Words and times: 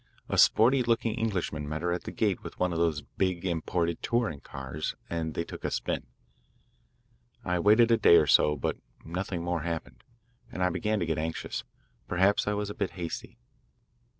A 0.27 0.35
sporty 0.39 0.81
looking 0.81 1.13
Englishman 1.13 1.69
met 1.69 1.83
her 1.83 1.91
at 1.93 2.05
the 2.05 2.11
gate 2.11 2.41
with 2.41 2.59
one 2.59 2.73
of 2.73 2.79
those 2.79 3.03
big 3.03 3.45
imported 3.45 4.01
touring 4.01 4.39
cars, 4.39 4.95
and 5.11 5.35
they 5.35 5.43
took 5.43 5.63
a 5.63 5.69
spin. 5.69 6.07
"I 7.45 7.59
waited 7.59 7.91
a 7.91 7.97
day 7.97 8.15
or 8.15 8.25
so, 8.25 8.55
but 8.55 8.77
nothing 9.05 9.43
more 9.43 9.61
happened, 9.61 10.03
and 10.51 10.63
I 10.63 10.69
began 10.69 10.99
to 11.01 11.05
get 11.05 11.19
anxious. 11.19 11.63
Perhaps 12.07 12.47
I 12.47 12.53
was 12.53 12.71
a 12.71 12.73
bit 12.73 12.93
hasty. 12.97 13.37